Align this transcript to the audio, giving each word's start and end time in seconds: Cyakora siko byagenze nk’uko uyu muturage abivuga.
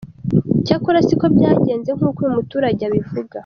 Cyakora 0.65 1.05
siko 1.07 1.25
byagenze 1.35 1.89
nk’uko 1.97 2.19
uyu 2.21 2.35
muturage 2.37 2.81
abivuga. 2.89 3.37